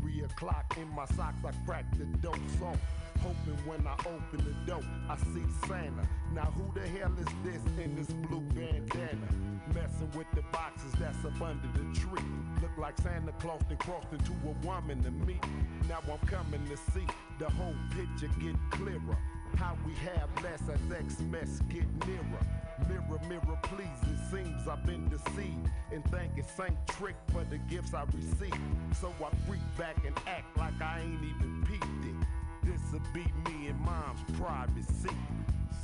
Three 0.00 0.22
o'clock 0.22 0.76
in 0.76 0.88
my 0.94 1.06
socks, 1.06 1.42
I 1.42 1.52
crack 1.64 1.86
the 1.96 2.04
dope 2.20 2.36
song. 2.58 2.78
Hoping 3.22 3.56
when 3.66 3.86
I 3.86 3.94
open 4.00 4.44
the 4.44 4.70
door, 4.70 4.82
I 5.08 5.16
see 5.16 5.42
Santa. 5.66 6.06
Now 6.34 6.52
who 6.54 6.70
the 6.78 6.86
hell 6.86 7.12
is 7.18 7.26
this 7.42 7.62
in 7.82 7.96
this 7.96 8.08
blue 8.08 8.42
bandana? 8.54 9.26
Messing 9.74 10.10
with 10.14 10.26
the 10.34 10.42
boxes 10.52 10.92
that's 11.00 11.24
up 11.24 11.40
under 11.40 11.68
the 11.72 11.98
tree. 11.98 12.20
Look 12.60 12.76
like 12.76 12.98
Santa 13.00 13.32
Claus 13.40 13.62
and 13.70 13.78
crossed 13.78 14.12
into 14.12 14.32
a 14.32 14.66
woman 14.66 15.02
to 15.02 15.10
me. 15.10 15.40
Now 15.88 16.00
I'm 16.12 16.26
coming 16.28 16.66
to 16.68 16.76
see 16.92 17.06
the 17.38 17.48
whole 17.48 17.74
picture 17.90 18.32
get 18.38 18.56
clearer. 18.72 19.18
How 19.56 19.76
we 19.86 19.94
have 19.94 20.28
less 20.44 20.60
as 20.68 20.80
Xmas 20.90 21.60
get 21.70 21.86
nearer. 22.06 22.44
Mirror, 22.88 23.20
mirror, 23.28 23.58
please. 23.62 23.86
It 24.02 24.18
seems 24.30 24.68
I've 24.68 24.84
been 24.84 25.08
deceived 25.08 25.70
and 25.92 26.04
thanking 26.10 26.44
Saint 26.56 26.76
Trick 26.86 27.16
for 27.32 27.44
the 27.44 27.58
gifts 27.58 27.94
I 27.94 28.04
received. 28.14 28.58
So 29.00 29.12
I 29.20 29.34
freak 29.48 29.60
back 29.78 29.96
and 30.06 30.16
act 30.26 30.56
like 30.56 30.80
I 30.80 31.00
ain't 31.00 31.22
even 31.22 31.64
peeped 31.66 32.04
it. 32.04 32.14
This'll 32.62 33.00
be 33.14 33.24
me 33.50 33.68
and 33.68 33.80
mom's 33.80 34.20
private 34.38 34.84
secret. 34.84 35.16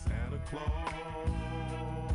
Santa 0.04 0.38
Claus 0.50 2.11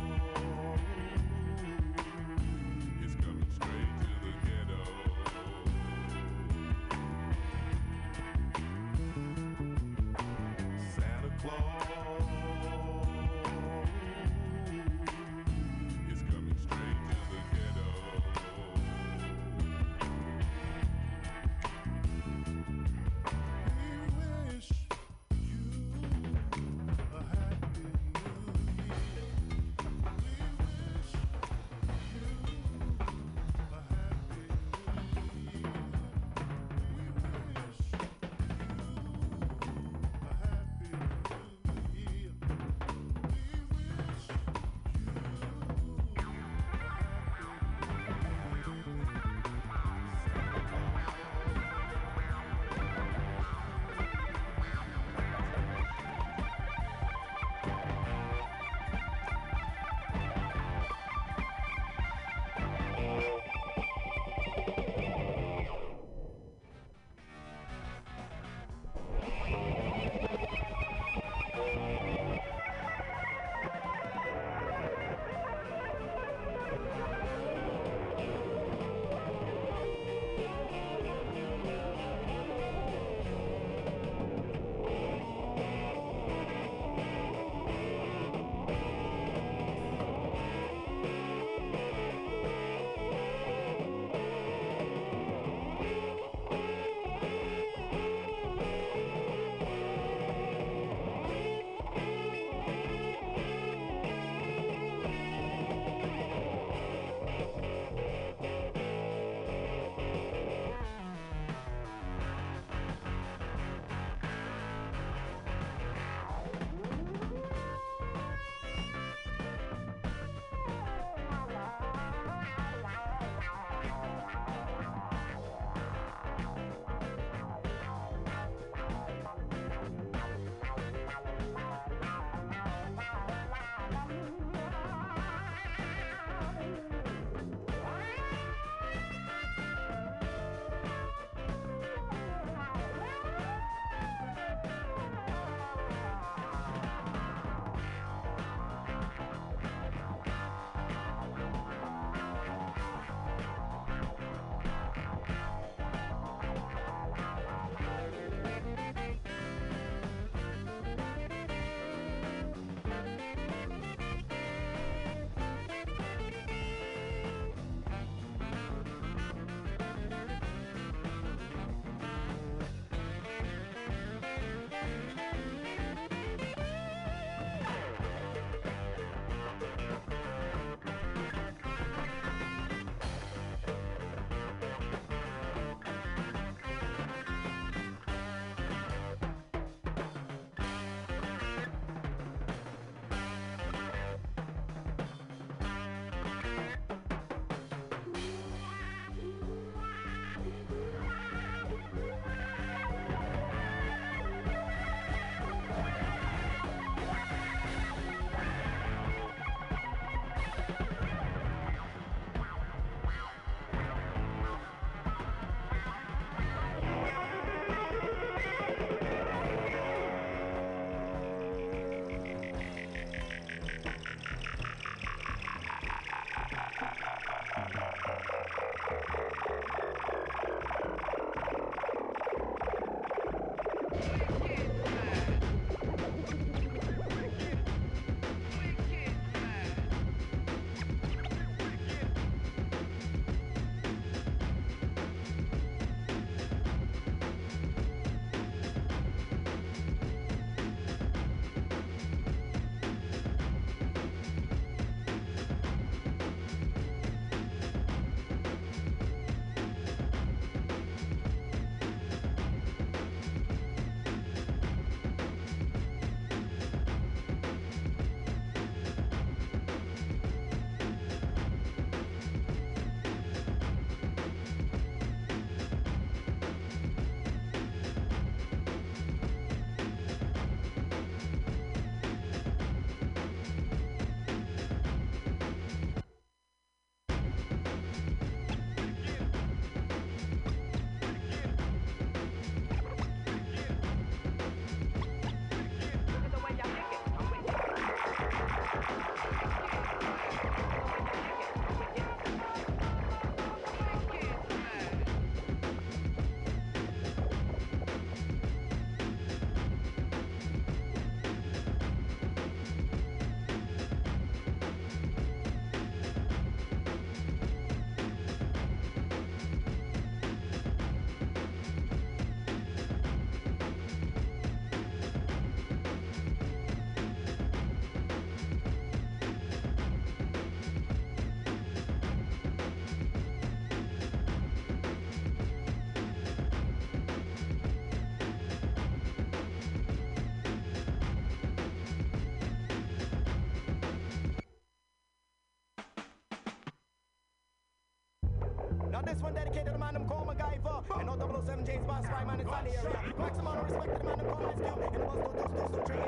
Now 348.98 349.04
this 349.04 349.22
one 349.22 349.32
dedicated 349.32 349.72
to 349.72 349.78
man 349.78 349.94
named 349.94 350.08
Cole 350.08 350.26
MacGyver. 350.26 350.82
And 350.98 351.08
007 351.08 351.64
James 351.64 351.86
Bond 351.86 352.04
spy 352.04 352.24
man 352.24 352.40
in 352.40 352.46
the 352.48 352.52
area. 352.52 353.14
Maximum 353.16 353.58
respect 353.62 353.92
to 353.92 353.98
the 353.98 354.04
man 354.04 354.16
named 354.18 354.28
Cole 354.28 354.50
SQ. 354.50 354.58
And 354.58 354.90
the 354.92 354.98
bus 354.98 355.18
2223. 355.22 356.02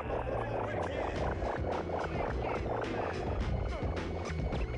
Wicked. 0.67 1.07
Wicked. 4.59 4.70